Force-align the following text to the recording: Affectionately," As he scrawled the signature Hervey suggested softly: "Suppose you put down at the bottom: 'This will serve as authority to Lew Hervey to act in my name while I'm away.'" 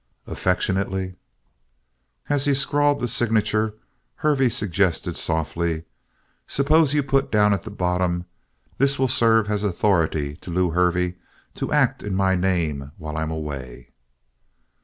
Affectionately," 0.25 1.13
As 2.27 2.45
he 2.45 2.55
scrawled 2.55 2.99
the 3.01 3.07
signature 3.07 3.75
Hervey 4.15 4.49
suggested 4.49 5.15
softly: 5.15 5.83
"Suppose 6.47 6.95
you 6.95 7.03
put 7.03 7.31
down 7.31 7.53
at 7.53 7.61
the 7.61 7.69
bottom: 7.69 8.25
'This 8.79 8.97
will 8.97 9.07
serve 9.07 9.47
as 9.51 9.63
authority 9.63 10.37
to 10.37 10.49
Lew 10.49 10.71
Hervey 10.71 11.17
to 11.53 11.71
act 11.71 12.01
in 12.01 12.15
my 12.15 12.33
name 12.33 12.91
while 12.97 13.15
I'm 13.15 13.29
away.'" 13.29 13.91